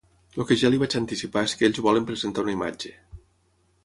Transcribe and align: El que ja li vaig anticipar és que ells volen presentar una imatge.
El 0.35 0.45
que 0.51 0.55
ja 0.59 0.69
li 0.71 0.79
vaig 0.83 0.95
anticipar 0.99 1.43
és 1.49 1.53
que 1.59 1.67
ells 1.67 1.81
volen 1.89 2.07
presentar 2.07 2.47
una 2.47 2.55
imatge. 2.57 2.95